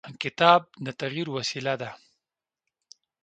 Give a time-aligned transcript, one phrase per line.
[0.21, 1.89] کتاب د تغیر وسیله ده.